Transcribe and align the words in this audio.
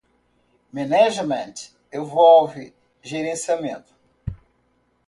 Management 0.73 1.73
envolve 1.93 2.73
gerenciamento. 3.03 3.93